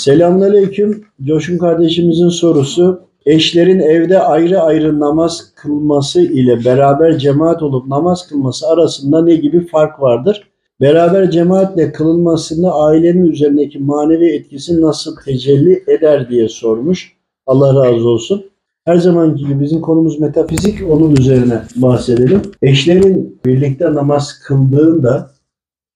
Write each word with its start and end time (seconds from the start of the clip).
Selamünaleyküm. 0.00 1.04
Coşkun 1.24 1.58
kardeşimizin 1.58 2.28
sorusu. 2.28 3.00
Eşlerin 3.26 3.80
evde 3.80 4.18
ayrı 4.18 4.60
ayrı 4.60 5.00
namaz 5.00 5.52
kılması 5.56 6.20
ile 6.20 6.64
beraber 6.64 7.18
cemaat 7.18 7.62
olup 7.62 7.86
namaz 7.86 8.28
kılması 8.28 8.68
arasında 8.68 9.24
ne 9.24 9.36
gibi 9.36 9.66
fark 9.66 10.00
vardır? 10.00 10.50
Beraber 10.80 11.30
cemaatle 11.30 11.92
kılınmasında 11.92 12.74
ailenin 12.74 13.24
üzerindeki 13.24 13.78
manevi 13.78 14.26
etkisi 14.26 14.80
nasıl 14.80 15.16
tecelli 15.24 15.84
eder 15.86 16.30
diye 16.30 16.48
sormuş. 16.48 17.16
Allah 17.46 17.74
razı 17.74 18.08
olsun. 18.08 18.44
Her 18.84 18.96
zamanki 18.96 19.44
gibi 19.44 19.60
bizim 19.60 19.80
konumuz 19.80 20.20
metafizik, 20.20 20.90
onun 20.90 21.16
üzerine 21.16 21.62
bahsedelim. 21.76 22.42
Eşlerin 22.62 23.40
birlikte 23.46 23.94
namaz 23.94 24.38
kıldığında 24.46 25.30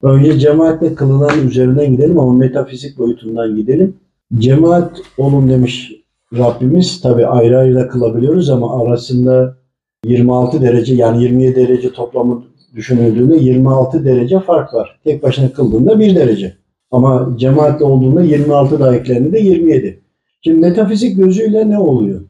Önce 0.05 0.39
cemaatle 0.39 0.95
kılınan 0.95 1.49
üzerinden 1.49 1.93
gidelim 1.93 2.19
ama 2.19 2.33
metafizik 2.33 2.99
boyutundan 2.99 3.57
gidelim. 3.57 3.97
Cemaat 4.39 5.01
olun 5.19 5.49
demiş 5.49 5.93
Rabbimiz. 6.39 7.01
Tabi 7.01 7.27
ayrı 7.27 7.59
ayrı 7.59 7.75
da 7.75 7.89
kılabiliyoruz 7.89 8.51
ama 8.51 8.83
arasında 8.83 9.57
26 10.05 10.63
derece 10.63 10.95
yani 10.95 11.23
27 11.23 11.57
derece 11.57 11.93
toplamı 11.93 12.45
düşünüldüğünde 12.75 13.37
26 13.37 14.05
derece 14.05 14.41
fark 14.41 14.75
var. 14.75 15.01
Tek 15.05 15.23
başına 15.23 15.53
kıldığında 15.53 15.99
1 15.99 16.15
derece. 16.15 16.55
Ama 16.91 17.35
cemaatle 17.37 17.85
olduğunda 17.85 18.23
26 18.23 18.81
daha 18.81 18.97
eklendiğinde 18.97 19.39
27. 19.39 20.01
Şimdi 20.43 20.61
metafizik 20.61 21.17
gözüyle 21.17 21.71
ne 21.71 21.79
oluyor? 21.79 22.21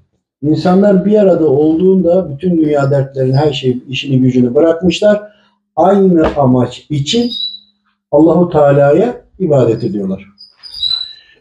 İnsanlar 0.43 1.07
bir 1.07 1.15
arada 1.15 1.49
olduğunda 1.49 2.31
bütün 2.31 2.57
dünya 2.57 2.91
dertlerini, 2.91 3.37
her 3.37 3.53
şey, 3.53 3.79
işini 3.89 4.21
gücünü 4.21 4.55
bırakmışlar. 4.55 5.23
Aynı 5.77 6.27
amaç 6.37 6.87
için 6.91 7.31
Allahu 8.15 8.51
Teala'ya 8.51 9.25
ibadet 9.39 9.85
ediyorlar. 9.85 10.27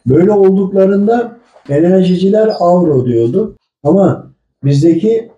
Böyle 0.08 0.31
olduklarında 0.31 1.38
enerjiciler 1.70 2.52
avro 2.59 3.05
diyordu. 3.05 3.55
Ama 3.84 4.34
bizdeki 4.64 5.31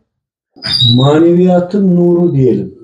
maneviyatın 0.96 1.96
nuru 1.96 2.34
diyelim. 2.36 2.76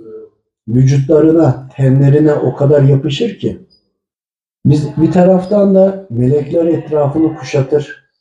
Vücutlarına, 0.67 1.69
tenlerine 1.75 2.33
o 2.33 2.55
kadar 2.55 2.83
yapışır 2.83 3.39
ki. 3.39 3.59
Biz 4.65 4.87
bir 4.97 5.11
taraftan 5.11 5.75
da 5.75 6.07
melekler 6.09 6.65
etrafını 6.65 7.35
kuşatır 7.35 8.11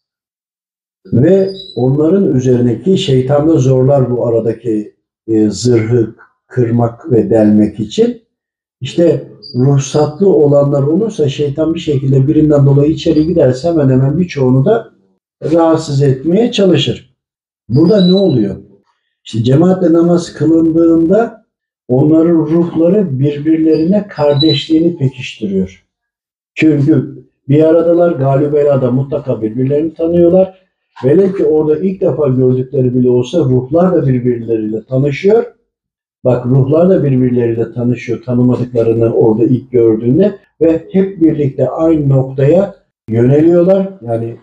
ve 1.07 1.51
onların 1.77 2.35
üzerindeki 2.35 2.99
şeytan 2.99 3.49
da 3.49 3.59
zorlar 3.59 4.11
bu 4.11 4.27
aradaki 4.27 4.95
e, 5.29 5.51
zırhı 5.51 6.15
kırmak 6.47 7.13
ve 7.13 7.31
delmek 7.31 7.81
için. 7.81 8.23
İşte 8.81 9.30
ruhsatlı 9.55 10.29
olanlar 10.29 10.83
olursa 10.83 11.29
şeytan 11.29 11.75
bir 11.75 11.81
şekilde 11.81 12.29
birinden 12.29 12.67
dolayı 12.67 12.91
içeri 12.91 13.27
giderse 13.27 13.69
hemen 13.69 13.89
hemen 13.89 14.19
birçoğunu 14.19 14.65
da 14.65 14.91
rahatsız 15.53 16.03
etmeye 16.03 16.53
çalışır. 16.53 17.15
Burada 17.69 18.07
ne 18.07 18.15
oluyor? 18.15 18.57
İşte 19.25 19.43
cemaatle 19.43 19.93
namaz 19.93 20.33
kılındığında 20.33 21.47
onların 21.89 22.35
ruhları 22.35 23.19
birbirlerine 23.19 24.09
kardeşliğini 24.09 24.97
pekiştiriyor. 24.97 25.87
Çünkü 26.55 27.25
bir 27.49 27.65
aradalar 27.65 28.13
galibelada 28.13 28.91
mutlaka 28.91 29.43
birbirlerini 29.43 29.95
tanıyorlar. 29.95 30.61
Velev 31.05 31.33
ki 31.33 31.45
orada 31.45 31.79
ilk 31.79 32.01
defa 32.01 32.29
gördükleri 32.29 32.95
bile 32.95 33.11
olsa 33.11 33.39
ruhlar 33.39 33.93
da 33.93 34.07
birbirleriyle 34.07 34.85
tanışıyor 34.85 35.45
Bak 36.25 36.47
ruhlar 36.47 36.91
da 36.91 37.05
birbirleriyle 37.05 37.73
tanışıyor 37.73 38.23
tanımadıklarını 38.23 39.13
orada 39.13 39.45
ilk 39.45 39.73
gördüğünde 39.73 40.39
ve 40.61 40.87
hep 40.93 41.21
birlikte 41.23 41.69
aynı 41.69 42.09
noktaya 42.09 42.75
yöneliyorlar. 43.09 43.89
Yani 44.03 44.37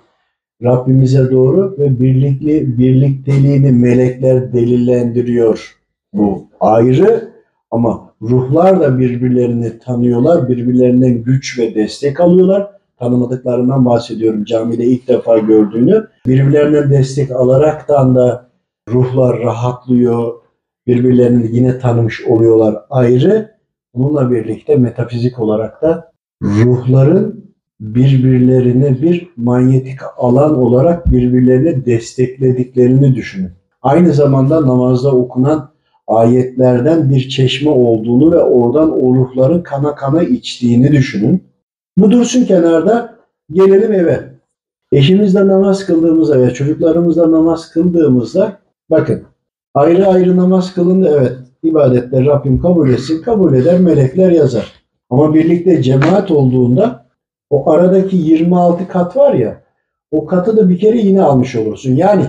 Rabbimize 0.64 1.31
doğru 1.31 1.75
ve 1.80 2.00
birlikli 2.00 2.78
birlikteliğini 2.78 3.72
melekler 3.72 4.53
delillendiriyor. 4.53 5.78
Bu 6.14 6.47
ayrı 6.59 7.31
ama 7.72 8.13
ruhlar 8.22 8.79
da 8.79 9.00
birbirlerini 9.00 9.79
tanıyorlar. 9.79 10.50
Birbirlerinden 10.50 11.23
güç 11.23 11.59
ve 11.59 11.75
destek 11.75 12.19
alıyorlar. 12.19 12.72
Tanımadıklarından 13.00 13.85
bahsediyorum. 13.85 14.46
Camide 14.46 14.84
ilk 14.84 15.07
defa 15.07 15.38
gördüğünü. 15.38 16.07
Birbirlerinden 16.28 16.91
destek 16.91 17.31
alaraktan 17.31 18.16
da 18.16 18.50
ruhlar 18.90 19.40
rahatlıyor, 19.40 20.34
birbirlerini 20.88 21.56
yine 21.56 21.80
tanımış 21.80 22.22
oluyorlar 22.25 22.78
ayrı. 22.90 23.58
Bununla 23.94 24.31
birlikte 24.31 24.75
metafizik 24.75 25.40
olarak 25.40 25.81
da 25.81 26.12
ruhların 26.42 27.48
birbirlerine 27.80 29.02
bir 29.02 29.30
manyetik 29.38 30.00
alan 30.18 30.58
olarak 30.58 31.12
birbirlerini 31.12 31.86
desteklediklerini 31.86 33.16
düşünün. 33.16 33.52
Aynı 33.81 34.14
zamanda 34.14 34.68
namazda 34.68 35.12
okunan 35.12 35.70
ayetlerden 36.08 37.09
bir 37.09 37.30
çeşme 37.30 37.70
olduğunu 37.70 38.31
ve 38.31 38.42
oradan 38.42 39.03
o 39.03 39.16
ruhların 39.16 39.62
kana 39.62 39.96
kana 39.96 40.24
içtiğini 40.24 40.92
düşünün. 40.92 41.44
Bu 41.97 42.12
dursun 42.12 42.46
kenarda 42.46 43.16
gelelim 43.52 43.94
eve. 43.94 44.38
Eşimizle 44.92 45.47
namaz 45.47 45.86
kıldığımızda 45.86 46.40
veya 46.40 46.52
çocuklarımızla 46.52 47.31
namaz 47.31 47.72
kıldığımızda 47.72 48.59
bakın 48.90 49.24
Ayrı 49.78 50.08
ayrı 50.08 50.38
namaz 50.38 50.74
kılındı 50.74 51.18
evet. 51.20 51.34
İbadetler 51.64 52.26
Rabbim 52.26 52.62
kabul 52.62 52.90
etsin. 52.90 53.22
Kabul 53.22 53.54
eder 53.54 53.80
melekler 53.80 54.32
yazar. 54.32 54.72
Ama 55.10 55.34
birlikte 55.34 55.82
cemaat 55.82 56.32
olduğunda 56.32 57.06
o 57.50 57.72
aradaki 57.72 58.18
26 58.18 58.88
kat 58.88 59.18
var 59.18 59.34
ya 59.34 59.62
o 60.12 60.26
katı 60.26 60.58
da 60.58 60.70
bir 60.70 60.80
kere 60.80 60.98
yine 60.98 61.22
almış 61.22 61.56
olursun. 61.56 61.96
Yani 61.96 62.26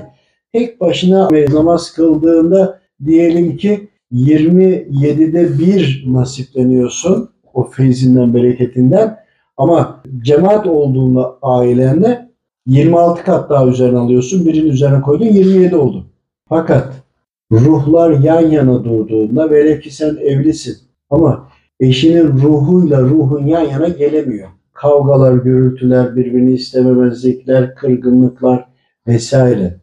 tek 0.52 0.80
başına 0.80 1.28
namaz 1.52 1.92
kıldığında 1.92 2.80
diyelim 3.04 3.56
ki 3.56 3.88
27'de 4.12 5.58
bir 5.58 6.04
nasipleniyorsun 6.06 7.30
o 7.54 7.64
feyzinden, 7.64 8.34
bereketinden. 8.34 9.16
Ama 9.56 10.02
cemaat 10.22 10.66
olduğunda 10.66 11.38
ailenle 11.42 12.28
26 12.66 13.24
kat 13.24 13.50
daha 13.50 13.66
üzerine 13.66 13.98
alıyorsun. 13.98 14.46
Birinin 14.46 14.70
üzerine 14.70 15.00
koydun 15.00 15.26
27 15.26 15.76
oldu. 15.76 16.06
Fakat 16.48 17.07
ruhlar 17.52 18.10
yan 18.10 18.50
yana 18.50 18.84
durduğunda 18.84 19.50
velev 19.50 19.80
ki 19.80 19.94
sen 19.94 20.16
evlisin 20.16 20.76
ama 21.10 21.48
eşinin 21.80 22.26
ruhuyla 22.28 23.00
ruhun 23.00 23.46
yan 23.46 23.64
yana 23.64 23.88
gelemiyor. 23.88 24.48
Kavgalar, 24.72 25.34
gürültüler, 25.34 26.16
birbirini 26.16 26.52
istememezlikler, 26.52 27.74
kırgınlıklar 27.74 28.68
vesaire. 29.06 29.74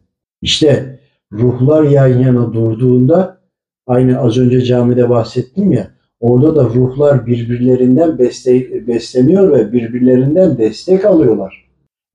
İşte 0.42 1.00
ruhlar 1.32 1.82
yan 1.82 2.06
yana 2.18 2.52
durduğunda 2.52 3.38
aynı 3.86 4.18
az 4.18 4.38
önce 4.38 4.60
camide 4.60 5.10
bahsettim 5.10 5.72
ya 5.72 5.90
orada 6.20 6.56
da 6.56 6.64
ruhlar 6.64 7.26
birbirlerinden 7.26 8.18
beste, 8.18 8.86
besleniyor 8.86 9.52
ve 9.52 9.72
birbirlerinden 9.72 10.58
destek 10.58 11.04
alıyorlar. 11.04 11.66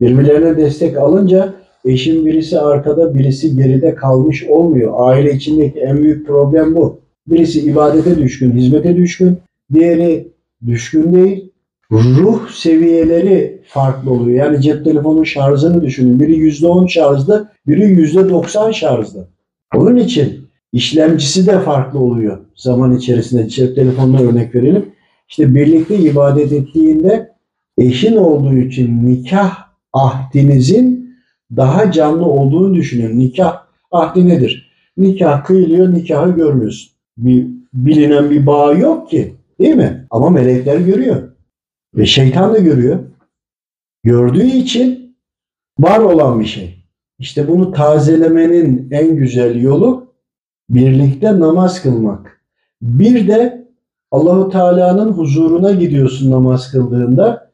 Birbirlerine 0.02 0.58
destek 0.58 0.98
alınca 0.98 1.54
Eşin 1.86 2.26
birisi 2.26 2.60
arkada, 2.60 3.16
birisi 3.16 3.56
geride 3.56 3.96
kalmış 3.96 4.44
olmuyor. 4.44 4.94
Aile 4.96 5.34
içindeki 5.34 5.80
en 5.80 6.04
büyük 6.04 6.28
problem 6.28 6.76
bu. 6.76 7.00
Birisi 7.28 7.62
ibadete 7.62 8.18
düşkün, 8.18 8.52
hizmete 8.52 8.96
düşkün. 8.96 9.38
Diğeri 9.74 10.28
düşkün 10.66 11.14
değil. 11.14 11.52
Ruh 11.92 12.50
seviyeleri 12.50 13.62
farklı 13.68 14.12
oluyor. 14.12 14.46
Yani 14.46 14.62
cep 14.62 14.86
telefonun 14.86 15.24
şarjını 15.24 15.82
düşünün. 15.82 16.20
Biri 16.20 16.50
%10 16.50 16.90
şarjda, 16.90 17.52
biri 17.68 17.84
%90 17.84 18.74
şarjda. 18.74 19.28
Onun 19.76 19.98
için 19.98 20.48
işlemcisi 20.74 21.48
de 21.48 21.60
farklı 21.60 22.00
oluyor 22.00 22.38
zaman 22.56 22.98
içerisinde. 22.98 23.50
Cep 23.50 23.76
telefonuna 23.76 24.22
örnek 24.22 24.56
verelim. 24.56 24.86
İşte 25.30 25.56
birlikte 25.56 25.96
ibadet 25.96 26.52
ettiğinde 26.52 27.32
eşin 27.78 28.16
olduğu 28.18 28.58
için 28.58 29.06
nikah 29.06 29.58
ahdinizin 29.94 31.01
daha 31.56 31.92
canlı 31.92 32.26
olduğunu 32.26 32.76
düşünün. 32.76 33.20
Nikah 33.20 33.64
ahdi 33.92 34.28
nedir? 34.28 34.72
Nikah 34.98 35.46
kıyılıyor, 35.46 35.94
nikahı 35.94 36.32
görmüyorsun. 36.32 36.92
Bir 37.18 37.48
bilinen 37.74 38.30
bir 38.30 38.46
bağ 38.46 38.74
yok 38.74 39.10
ki. 39.10 39.36
Değil 39.60 39.76
mi? 39.76 40.08
Ama 40.10 40.30
melekler 40.30 40.80
görüyor. 40.80 41.32
Ve 41.96 42.06
şeytan 42.06 42.54
da 42.54 42.58
görüyor. 42.58 43.00
Gördüğü 44.04 44.46
için 44.46 45.16
var 45.80 46.00
olan 46.00 46.40
bir 46.40 46.46
şey. 46.46 46.86
İşte 47.20 47.48
bunu 47.48 47.72
tazelemenin 47.72 48.88
en 48.92 49.16
güzel 49.16 49.62
yolu 49.62 50.14
birlikte 50.70 51.40
namaz 51.40 51.82
kılmak. 51.82 52.42
Bir 52.82 53.28
de 53.28 53.68
Allahu 54.12 54.50
Teala'nın 54.50 55.12
huzuruna 55.12 55.72
gidiyorsun 55.72 56.32
namaz 56.32 56.72
kıldığında 56.72 57.51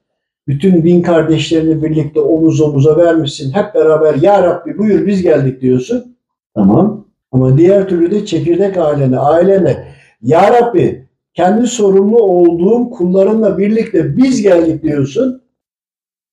bütün 0.47 0.83
din 0.83 1.01
kardeşlerini 1.01 1.83
birlikte 1.83 2.19
omuz 2.19 2.61
omuza 2.61 2.97
vermişsin. 2.97 3.51
Hep 3.51 3.75
beraber 3.75 4.15
ya 4.15 4.43
Rabbi 4.43 4.77
buyur 4.77 5.07
biz 5.07 5.21
geldik 5.21 5.61
diyorsun. 5.61 6.15
Tamam. 6.55 7.05
Ama 7.31 7.57
diğer 7.57 7.89
türlü 7.89 8.11
de 8.11 8.25
çekirdek 8.25 8.77
ailene, 8.77 9.17
ailene 9.17 9.87
ya 10.21 10.53
Rabbi 10.53 11.07
kendi 11.33 11.67
sorumlu 11.67 12.17
olduğum 12.17 12.89
kullarınla 12.89 13.57
birlikte 13.57 14.17
biz 14.17 14.41
geldik 14.41 14.83
diyorsun. 14.83 15.41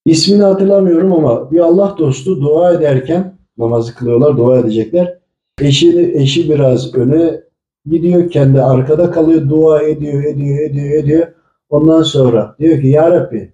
İsmini 0.05 0.43
hatırlamıyorum 0.43 1.13
ama 1.13 1.51
bir 1.51 1.59
Allah 1.59 1.95
dostu 1.99 2.41
dua 2.41 2.73
ederken 2.73 3.35
namazı 3.59 3.95
kılıyorlar, 3.95 4.37
dua 4.37 4.59
edecekler. 4.59 5.19
Eşi, 5.61 6.13
eşi 6.15 6.51
biraz 6.51 6.95
öne 6.95 7.41
gidiyor, 7.87 8.31
kendi 8.31 8.63
arkada 8.63 9.11
kalıyor, 9.11 9.49
dua 9.49 9.83
ediyor, 9.83 10.25
ediyor, 10.25 10.59
ediyor, 10.59 10.91
ediyor. 10.91 11.27
Ondan 11.71 12.03
sonra 12.03 12.57
diyor 12.59 12.81
ki 12.81 12.87
Ya 12.87 13.11
Rabbi 13.11 13.53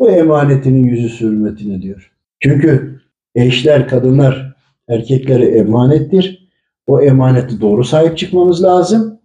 bu 0.00 0.10
emanetinin 0.10 0.84
yüzü 0.84 1.08
sürmetine 1.08 1.82
diyor. 1.82 2.12
Çünkü 2.40 3.00
eşler, 3.34 3.88
kadınlar 3.88 4.56
erkeklere 4.88 5.46
emanettir. 5.46 6.50
O 6.86 7.00
emaneti 7.00 7.60
doğru 7.60 7.84
sahip 7.84 8.18
çıkmamız 8.18 8.62
lazım. 8.62 9.18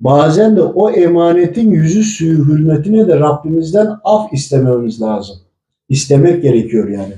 Bazen 0.00 0.56
de 0.56 0.62
o 0.62 0.90
emanetin 0.90 1.70
yüzü 1.70 2.02
suyu 2.02 2.46
hürmetine 2.46 3.08
de 3.08 3.20
Rabbimizden 3.20 3.88
af 4.04 4.32
istememiz 4.32 5.02
lazım. 5.02 5.36
İstemek 5.88 6.42
gerekiyor 6.42 6.88
yani. 6.88 7.14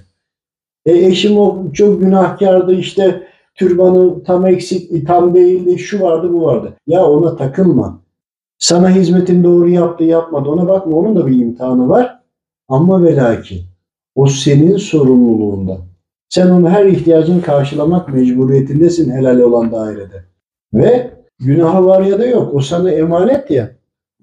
E 0.87 1.07
eşim 1.07 1.39
o 1.39 1.73
çok 1.73 2.01
günahkardı 2.01 2.75
işte 2.75 3.23
türbanı 3.55 4.25
tam 4.25 4.47
eksik, 4.47 5.07
tam 5.07 5.35
değildi, 5.35 5.79
şu 5.79 6.01
vardı 6.01 6.33
bu 6.33 6.43
vardı. 6.43 6.73
Ya 6.87 7.05
ona 7.05 7.37
takılma. 7.37 8.01
Sana 8.59 8.91
hizmetin 8.91 9.45
doğru 9.45 9.69
yaptı 9.69 10.05
yapmadı 10.05 10.49
ona 10.49 10.69
bakma 10.69 10.97
onun 10.97 11.17
da 11.17 11.27
bir 11.27 11.39
imtihanı 11.39 11.89
var. 11.89 12.24
Ama 12.69 13.05
ve 13.05 13.17
lakin 13.17 13.63
o 14.15 14.27
senin 14.27 14.77
sorumluluğunda. 14.77 15.79
Sen 16.29 16.51
onun 16.51 16.71
her 16.71 16.87
ihtiyacını 16.87 17.43
karşılamak 17.43 18.15
mecburiyetindesin 18.15 19.11
helal 19.11 19.41
olan 19.41 19.73
dairede. 19.73 20.25
Ve 20.75 21.11
günahı 21.39 21.87
var 21.87 22.03
ya 22.03 22.19
da 22.19 22.27
yok. 22.27 22.55
O 22.55 22.61
sana 22.61 22.91
emanet 22.91 23.51
ya. 23.51 23.71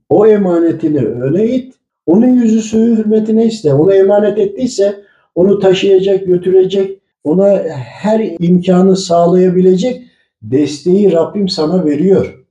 O 0.10 0.28
emanetini 0.28 1.00
öne 1.06 1.46
it. 1.46 1.74
Onun 2.06 2.28
yüzü 2.28 2.62
suyu 2.62 2.98
hürmetine 2.98 3.46
iste. 3.46 3.74
Ona 3.74 3.96
emanet 3.96 4.38
ettiyse 4.38 5.04
onu 5.36 5.60
taşıyacak, 5.60 6.26
götürecek, 6.26 7.02
ona 7.24 7.64
her 7.78 8.36
imkanı 8.40 8.96
sağlayabilecek 8.96 10.02
desteği 10.42 11.12
Rabbim 11.12 11.50
sana 11.50 11.86
veriyor. 11.86 12.46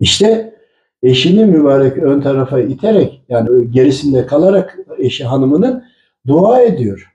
İşte 0.00 0.54
eşini 1.02 1.44
mübarek 1.44 1.98
ön 1.98 2.20
tarafa 2.20 2.60
iterek 2.60 3.22
yani 3.28 3.70
gerisinde 3.70 4.26
kalarak 4.26 4.78
eşi 4.98 5.24
hanımının 5.24 5.84
dua 6.26 6.62
ediyor. 6.62 7.14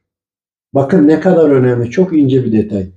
Bakın 0.73 1.07
ne 1.07 1.19
kadar 1.19 1.49
önemli, 1.49 1.89
çok 1.89 2.17
ince 2.17 2.45
bir 2.45 2.51
detay. 2.51 2.87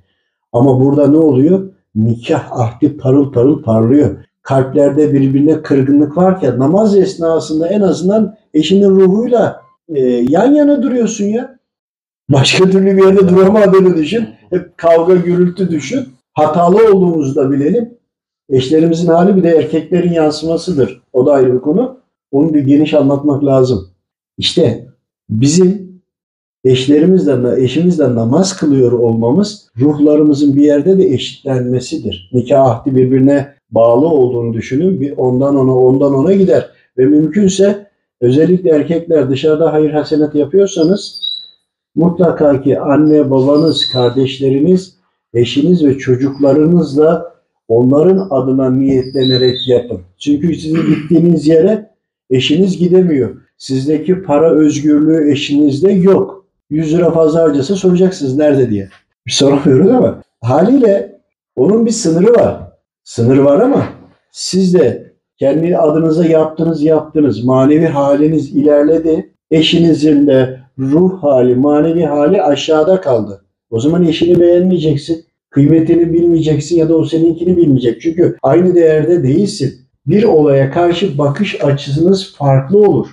Ama 0.52 0.80
burada 0.80 1.06
ne 1.06 1.16
oluyor? 1.16 1.70
Nikah 1.94 2.52
ahdi 2.52 2.96
parıl 2.96 3.32
parıl 3.32 3.62
parlıyor. 3.62 4.24
Kalplerde 4.42 5.12
birbirine 5.12 5.62
kırgınlık 5.62 6.16
varken 6.16 6.58
namaz 6.58 6.96
esnasında 6.96 7.68
en 7.68 7.80
azından 7.80 8.36
eşinin 8.54 8.90
ruhuyla 8.90 9.60
e, 9.88 10.00
yan 10.28 10.52
yana 10.52 10.82
duruyorsun 10.82 11.24
ya. 11.24 11.58
Başka 12.28 12.70
türlü 12.70 12.96
bir 12.96 13.04
yerde 13.04 13.28
duramadığını 13.28 13.96
düşün. 13.96 14.28
Hep 14.50 14.78
kavga 14.78 15.14
gürültü 15.14 15.70
düşün. 15.70 16.08
Hatalı 16.32 16.92
olduğumuzu 16.92 17.34
da 17.34 17.50
bilelim. 17.50 17.94
Eşlerimizin 18.48 19.08
hali 19.08 19.36
bir 19.36 19.42
de 19.42 19.48
erkeklerin 19.48 20.12
yansımasıdır. 20.12 21.02
O 21.12 21.26
da 21.26 21.32
ayrı 21.32 21.54
bir 21.54 21.60
konu. 21.60 22.00
Onu 22.32 22.54
bir 22.54 22.60
geniş 22.60 22.94
anlatmak 22.94 23.44
lazım. 23.44 23.88
İşte 24.38 24.86
bizim 25.30 26.00
eşlerimizle, 26.64 27.64
eşimizle 27.64 28.14
namaz 28.14 28.56
kılıyor 28.56 28.92
olmamız 28.92 29.68
ruhlarımızın 29.80 30.56
bir 30.56 30.62
yerde 30.62 30.98
de 30.98 31.04
eşitlenmesidir. 31.04 32.30
Nikah 32.32 32.66
ahdi 32.66 32.96
birbirine 32.96 33.54
bağlı 33.70 34.06
olduğunu 34.06 34.52
düşünün. 34.54 35.00
Bir 35.00 35.16
ondan 35.16 35.56
ona, 35.56 35.76
ondan 35.76 36.14
ona 36.14 36.32
gider. 36.32 36.70
Ve 36.98 37.06
mümkünse 37.06 37.86
özellikle 38.20 38.70
erkekler 38.70 39.30
dışarıda 39.30 39.72
hayır 39.72 39.90
hasenet 39.90 40.34
yapıyorsanız 40.34 41.20
mutlaka 41.94 42.62
ki 42.62 42.80
anne, 42.80 43.30
babanız, 43.30 43.82
kardeşleriniz, 43.92 44.96
eşiniz 45.34 45.84
ve 45.84 45.98
çocuklarınızla 45.98 47.36
onların 47.68 48.28
adına 48.30 48.70
niyetlenerek 48.70 49.68
yapın. 49.68 50.00
Çünkü 50.18 50.54
sizin 50.54 50.86
gittiğiniz 50.86 51.46
yere 51.48 51.90
eşiniz 52.30 52.78
gidemiyor. 52.78 53.45
Sizdeki 53.58 54.22
para 54.22 54.50
özgürlüğü 54.50 55.30
eşinizde 55.30 55.92
yok. 55.92 56.46
100 56.70 56.94
lira 56.94 57.10
fazla 57.10 57.42
harcasa 57.42 57.74
soracaksınız 57.74 58.36
nerede 58.36 58.70
diye. 58.70 58.88
Bir 59.26 59.32
soramıyoruz 59.32 59.90
ama 59.90 60.22
haliyle 60.40 61.20
onun 61.56 61.86
bir 61.86 61.90
sınırı 61.90 62.34
var. 62.34 62.60
Sınır 63.04 63.38
var 63.38 63.60
ama 63.60 63.86
siz 64.32 64.74
de 64.74 65.12
kendi 65.38 65.76
adınıza 65.76 66.26
yaptınız 66.26 66.82
yaptınız. 66.82 67.44
Manevi 67.44 67.86
haliniz 67.86 68.56
ilerledi. 68.56 69.32
Eşinizin 69.50 70.26
de 70.26 70.60
ruh 70.78 71.22
hali, 71.22 71.54
manevi 71.54 72.04
hali 72.04 72.42
aşağıda 72.42 73.00
kaldı. 73.00 73.44
O 73.70 73.80
zaman 73.80 74.04
eşini 74.06 74.40
beğenmeyeceksin. 74.40 75.24
Kıymetini 75.50 76.12
bilmeyeceksin 76.12 76.76
ya 76.76 76.88
da 76.88 76.96
o 76.96 77.04
seninkini 77.04 77.56
bilmeyecek. 77.56 78.00
Çünkü 78.00 78.36
aynı 78.42 78.74
değerde 78.74 79.22
değilsin. 79.22 79.74
Bir 80.06 80.24
olaya 80.24 80.70
karşı 80.70 81.18
bakış 81.18 81.64
açınız 81.64 82.34
farklı 82.36 82.78
olur. 82.78 83.06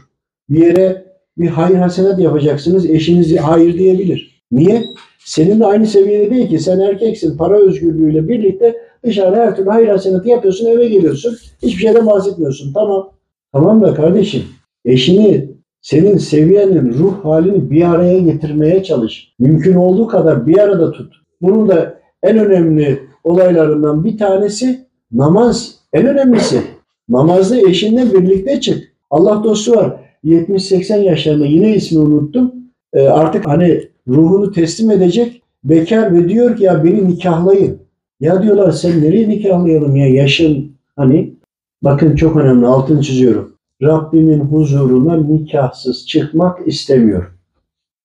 Bir 0.50 0.66
yere 0.66 1.06
bir 1.38 1.48
hayır 1.48 1.76
hasenat 1.76 2.20
yapacaksınız. 2.20 2.90
Eşiniz 2.90 3.38
hayır 3.38 3.78
diyebilir. 3.78 4.44
Niye? 4.52 4.84
Seninle 5.26 5.66
aynı 5.66 5.88
seviyede 5.88 6.30
değil 6.30 6.50
ki. 6.50 6.60
Sen 6.60 6.80
erkeksin. 6.80 7.38
Para 7.38 7.58
özgürlüğüyle 7.58 8.28
birlikte 8.28 8.76
dışarıda 9.06 9.38
her 9.38 9.56
türlü 9.56 9.70
hayır 9.70 9.88
hasenatı 9.88 10.30
yapıyorsun. 10.30 10.66
Eve 10.66 10.88
geliyorsun. 10.88 11.36
Hiçbir 11.64 11.82
şeyden 11.82 12.08
bahsetmiyorsun. 12.08 12.74
Tamam. 12.74 13.10
Tamam 13.54 13.82
da 13.82 13.94
kardeşim. 13.94 14.44
Eşini 14.86 15.50
senin 15.82 16.18
seviyenin 16.18 16.94
ruh 16.94 17.26
halini 17.26 17.72
bir 17.72 17.92
araya 17.92 18.20
getirmeye 18.20 18.84
çalış. 18.84 19.34
Mümkün 19.40 19.76
olduğu 19.76 20.08
kadar 20.08 20.48
bir 20.48 20.58
arada 20.58 20.92
tut. 20.92 21.14
Bunun 21.42 21.70
da 21.70 22.00
en 22.24 22.38
önemli 22.38 23.00
olaylarından 23.24 24.04
bir 24.04 24.18
tanesi 24.18 24.88
namaz. 25.12 25.76
En 25.94 26.08
önemlisi. 26.08 26.62
Namazda 27.10 27.70
eşinle 27.70 28.14
birlikte 28.14 28.62
çık. 28.62 28.94
Allah 29.10 29.44
dostu 29.44 29.76
var. 29.76 30.03
70-80 30.26 31.04
yaşlarında 31.04 31.46
yine 31.46 31.76
ismi 31.76 32.00
unuttum. 32.00 32.54
Ee, 32.94 33.02
artık 33.02 33.48
hani 33.48 33.90
ruhunu 34.08 34.52
teslim 34.52 34.92
edecek 34.92 35.42
bekar 35.64 36.16
ve 36.16 36.30
diyor 36.30 36.58
ki 36.58 36.64
ya 36.64 36.84
beni 36.84 37.08
nikahlayın. 37.10 37.80
Ya 38.20 38.44
diyorlar 38.44 38.72
sen 38.72 39.02
nereye 39.02 39.30
nikahlayalım 39.30 39.96
ya 39.96 40.08
yaşın 40.08 40.72
hani 40.96 41.34
bakın 41.82 42.16
çok 42.16 42.38
önemli 42.38 42.66
altını 42.66 43.02
çiziyorum. 43.02 43.54
Rabbimin 43.82 44.40
huzuruna 44.40 45.18
nikahsız 45.18 46.08
çıkmak 46.08 46.68
istemiyor. 46.68 47.32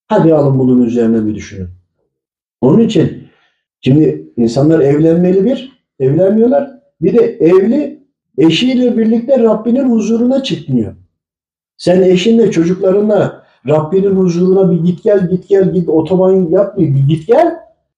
Hadi 0.06 0.34
alın 0.34 0.58
bunun 0.58 0.82
üzerine 0.82 1.26
bir 1.26 1.34
düşünün. 1.34 1.68
Onun 2.60 2.78
için 2.78 3.28
şimdi 3.80 4.32
insanlar 4.36 4.80
evlenmeli 4.80 5.44
bir, 5.44 5.72
evlenmiyorlar. 6.00 6.70
Bir 7.00 7.18
de 7.18 7.24
evli 7.24 8.02
eşiyle 8.38 8.98
birlikte 8.98 9.38
Rabbinin 9.38 9.90
huzuruna 9.90 10.42
çıkmıyor. 10.42 10.94
Sen 11.78 12.02
eşinle 12.02 12.50
çocuklarınla 12.50 13.42
Rabbinin 13.68 14.16
huzuruna 14.16 14.70
bir 14.70 14.84
git 14.84 15.04
gel 15.04 15.30
git 15.30 15.48
gel 15.48 15.72
git 15.72 15.88
otoban 15.88 16.50
yap 16.50 16.78
bir 16.78 16.88
git 16.88 17.26
gel. 17.26 17.56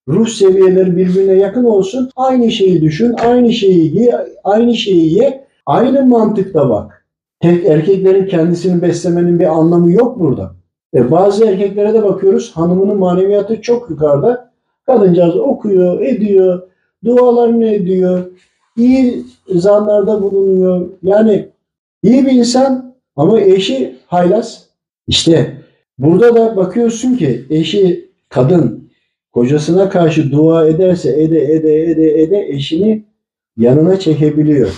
Ruh 0.08 0.28
seviyeleri 0.28 0.96
birbirine 0.96 1.32
yakın 1.32 1.64
olsun. 1.64 2.10
Aynı 2.16 2.50
şeyi 2.50 2.82
düşün, 2.82 3.14
aynı 3.24 3.52
şeyi 3.52 3.98
ye, 3.98 4.14
aynı 4.44 4.74
şeyi 4.74 5.18
ye. 5.18 5.44
Aynı 5.66 6.06
mantıkta 6.06 6.70
bak. 6.70 7.06
Tek 7.40 7.66
erkeklerin 7.66 8.26
kendisini 8.26 8.82
beslemenin 8.82 9.40
bir 9.40 9.46
anlamı 9.46 9.92
yok 9.92 10.20
burada. 10.20 10.52
E 10.94 11.10
bazı 11.10 11.44
erkeklere 11.44 11.94
de 11.94 12.04
bakıyoruz 12.04 12.52
hanımının 12.56 12.98
maneviyatı 12.98 13.62
çok 13.62 13.90
yukarıda. 13.90 14.50
Kadıncağız 14.86 15.36
okuyor, 15.36 16.00
ediyor, 16.00 16.62
dualarını 17.04 17.66
ediyor, 17.66 18.26
iyi 18.76 19.24
zanlarda 19.54 20.22
bulunuyor. 20.22 20.88
Yani 21.02 21.48
iyi 22.02 22.26
bir 22.26 22.32
insan 22.32 22.89
ama 23.16 23.40
eşi 23.40 23.96
haylaz. 24.06 24.68
İşte 25.06 25.56
burada 25.98 26.34
da 26.34 26.56
bakıyorsun 26.56 27.14
ki 27.16 27.44
eşi 27.50 28.10
kadın 28.28 28.90
kocasına 29.32 29.88
karşı 29.88 30.32
dua 30.32 30.66
ederse 30.66 31.22
ede 31.22 31.52
ede 31.52 31.84
ede 31.84 32.22
ede 32.22 32.48
eşini 32.48 33.04
yanına 33.56 33.98
çekebiliyor. 33.98 34.70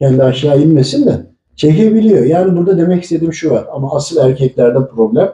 Kendi 0.00 0.22
aşağı 0.22 0.60
inmesin 0.60 1.06
de 1.06 1.26
çekebiliyor. 1.56 2.24
Yani 2.24 2.56
burada 2.56 2.78
demek 2.78 3.02
istediğim 3.02 3.32
şu 3.32 3.50
var 3.50 3.66
ama 3.72 3.96
asıl 3.96 4.16
erkeklerde 4.16 4.78
problem. 4.94 5.32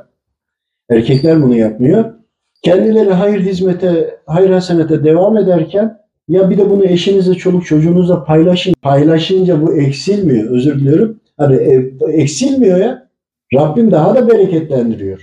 Erkekler 0.91 1.43
bunu 1.43 1.57
yapmıyor. 1.57 2.05
Kendileri 2.63 3.13
hayır 3.13 3.41
hizmete, 3.41 4.21
hayır 4.27 4.51
hasenete 4.51 5.05
devam 5.05 5.37
ederken 5.37 5.99
ya 6.29 6.51
bir 6.51 6.59
de 6.59 6.71
bunu 6.71 6.85
eşinizle, 6.85 7.35
çoluk 7.35 7.67
çocuğunuzla 7.67 8.25
paylaşın. 8.25 8.75
Paylaşınca 8.83 9.63
bu 9.63 9.75
eksilmiyor. 9.75 10.51
Özür 10.51 10.81
diliyorum. 10.81 11.21
Hani 11.39 11.57
e, 11.57 11.93
eksilmiyor 12.13 12.79
ya. 12.79 13.09
Rabbim 13.55 13.91
daha 13.91 14.15
da 14.15 14.29
bereketlendiriyor. 14.29 15.21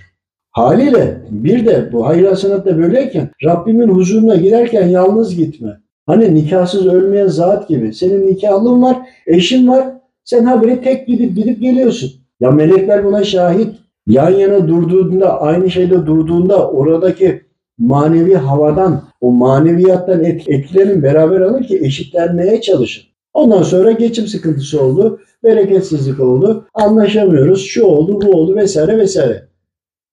Haliyle 0.52 1.22
bir 1.30 1.66
de 1.66 1.90
bu 1.92 2.08
hayır 2.08 2.28
hasenatta 2.28 2.78
böyleyken 2.78 3.30
Rabbimin 3.44 3.88
huzuruna 3.88 4.36
girerken 4.36 4.88
yalnız 4.88 5.36
gitme. 5.36 5.78
Hani 6.06 6.36
nikahsız 6.36 6.88
ölmeyen 6.88 7.28
zat 7.28 7.68
gibi. 7.68 7.94
Senin 7.94 8.28
nikahlın 8.28 8.82
var, 8.82 8.98
eşin 9.28 9.68
var. 9.68 9.88
Sen 10.24 10.44
haberi 10.44 10.82
tek 10.82 11.08
gidip 11.08 11.36
gidip 11.36 11.62
geliyorsun. 11.62 12.12
Ya 12.40 12.52
melekler 12.52 13.06
buna 13.06 13.24
şahit. 13.24 13.76
yan 14.08 14.30
yana 14.30 14.68
durduğunda, 14.68 15.42
aynı 15.42 15.72
şeyde 15.72 16.06
durduğunda 16.06 16.70
oradaki 16.70 17.42
manevi 17.78 18.36
havadan, 18.36 19.04
o 19.22 19.32
maneviyattan 19.32 20.24
et, 20.24 20.44
etkilerin 20.48 21.04
beraber 21.04 21.42
alır 21.42 21.64
ki 21.64 21.80
eşitlenmeye 21.84 22.62
çalışın. 22.62 23.04
Ondan 23.34 23.64
sonra 23.64 23.92
geçim 23.92 24.28
sıkıntısı 24.28 24.84
oldu, 24.84 25.20
bereketsizlik 25.44 26.20
oldu, 26.20 26.66
anlaşamıyoruz, 26.74 27.66
şu 27.66 27.84
oldu, 27.84 28.22
bu 28.22 28.32
oldu 28.32 28.56
vesaire 28.56 28.98
vesaire. 28.98 29.48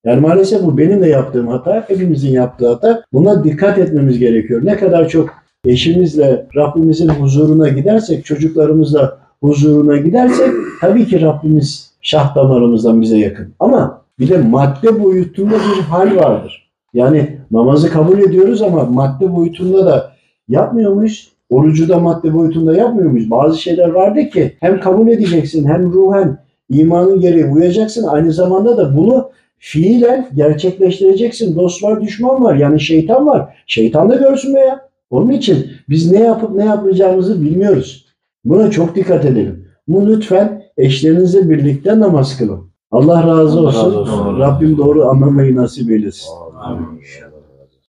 Yani 0.04 0.20
maalesef 0.20 0.62
bu 0.62 0.78
benim 0.78 1.02
de 1.02 1.08
yaptığım 1.08 1.48
hata, 1.48 1.84
hepimizin 1.88 2.30
yaptığı 2.30 2.68
hata. 2.68 3.04
Buna 3.12 3.44
dikkat 3.44 3.78
etmemiz 3.78 4.18
gerekiyor. 4.18 4.60
Ne 4.64 4.76
kadar 4.76 5.08
çok 5.08 5.30
eşimizle 5.66 6.46
Rabbimizin 6.56 7.08
huzuruna 7.08 7.68
gidersek, 7.68 8.24
çocuklarımızla 8.24 9.18
huzuruna 9.42 9.96
gidersek 9.96 10.50
tabii 10.80 11.06
ki 11.06 11.20
Rabbimiz 11.20 11.92
şah 12.02 12.36
damarımızdan 12.36 13.02
bize 13.02 13.18
yakın. 13.18 13.54
Ama 13.60 14.02
bir 14.18 14.28
de 14.28 14.38
madde 14.38 15.02
boyutunda 15.02 15.54
bir 15.54 15.82
hal 15.82 16.16
vardır. 16.16 16.70
Yani 16.94 17.38
namazı 17.50 17.90
kabul 17.90 18.18
ediyoruz 18.18 18.62
ama 18.62 18.84
madde 18.84 19.32
boyutunda 19.36 19.86
da 19.86 20.12
yapmıyor 20.48 20.92
muyuz? 20.92 21.32
Orucu 21.52 21.88
da 21.88 21.98
madde 21.98 22.34
boyutunda 22.34 22.76
yapmıyor 22.76 23.10
muyuz? 23.10 23.30
Bazı 23.30 23.58
şeyler 23.58 23.88
vardı 23.88 24.28
ki 24.28 24.56
hem 24.60 24.80
kabul 24.80 25.08
edeceksin 25.08 25.64
hem 25.64 25.92
ruhen 25.92 26.38
imanın 26.70 27.20
gereği 27.20 27.44
uyacaksın. 27.44 28.06
Aynı 28.08 28.32
zamanda 28.32 28.76
da 28.76 28.96
bunu 28.96 29.30
fiilen 29.58 30.28
gerçekleştireceksin. 30.34 31.56
Dost 31.56 31.82
var, 31.82 32.00
düşman 32.00 32.44
var. 32.44 32.54
Yani 32.54 32.80
şeytan 32.80 33.26
var. 33.26 33.56
Şeytan 33.66 34.10
da 34.10 34.16
görsün 34.16 34.54
be 34.54 34.58
ya. 34.58 34.80
Onun 35.10 35.30
için 35.30 35.66
biz 35.88 36.12
ne 36.12 36.20
yapıp 36.20 36.50
ne 36.50 36.64
yapmayacağımızı 36.64 37.42
bilmiyoruz. 37.42 38.06
Buna 38.44 38.70
çok 38.70 38.96
dikkat 38.96 39.24
edelim. 39.24 39.68
Bu 39.88 40.06
lütfen 40.06 40.62
eşlerinizle 40.76 41.50
birlikte 41.50 42.00
namaz 42.00 42.38
kılın. 42.38 42.60
Allah 42.90 43.26
razı 43.26 43.58
Allah 43.58 43.66
olsun. 43.66 43.86
razı 43.86 43.98
olsun. 43.98 44.40
Rabbim 44.40 44.76
doğru 44.76 45.04
anlamayı 45.04 45.56
nasip 45.56 45.90
eylesin. 45.90 46.28
Amin. 46.60 46.86